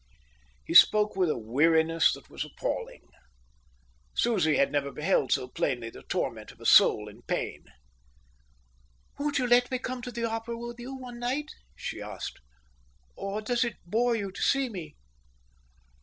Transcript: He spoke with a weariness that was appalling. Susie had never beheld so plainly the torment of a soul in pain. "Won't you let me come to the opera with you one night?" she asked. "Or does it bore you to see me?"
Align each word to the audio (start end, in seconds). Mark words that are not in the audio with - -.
He 0.65 0.73
spoke 0.73 1.15
with 1.15 1.29
a 1.29 1.37
weariness 1.37 2.11
that 2.13 2.27
was 2.27 2.43
appalling. 2.43 3.07
Susie 4.15 4.55
had 4.57 4.71
never 4.71 4.91
beheld 4.91 5.31
so 5.31 5.47
plainly 5.47 5.91
the 5.91 6.01
torment 6.01 6.49
of 6.51 6.59
a 6.59 6.65
soul 6.65 7.07
in 7.07 7.21
pain. 7.21 7.65
"Won't 9.19 9.37
you 9.37 9.45
let 9.45 9.69
me 9.69 9.77
come 9.77 10.01
to 10.01 10.11
the 10.11 10.23
opera 10.25 10.57
with 10.57 10.79
you 10.79 10.95
one 10.95 11.19
night?" 11.19 11.51
she 11.75 12.01
asked. 12.01 12.39
"Or 13.15 13.43
does 13.43 13.63
it 13.63 13.75
bore 13.85 14.15
you 14.15 14.31
to 14.31 14.41
see 14.41 14.69
me?" 14.69 14.95